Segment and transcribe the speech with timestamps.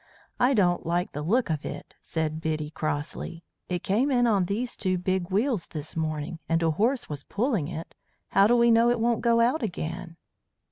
[0.39, 3.43] "I don't like the look of it," said Biddy crossly.
[3.69, 7.67] "It came in on these two big wheels this morning, and a horse was pulling
[7.67, 7.93] it.
[8.29, 10.17] How do we know it won't go out again?"